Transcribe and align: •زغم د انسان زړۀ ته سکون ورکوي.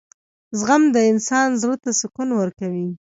•زغم 0.59 0.83
د 0.95 0.97
انسان 1.11 1.47
زړۀ 1.61 1.75
ته 1.83 1.89
سکون 1.99 2.29
ورکوي. 2.39 2.87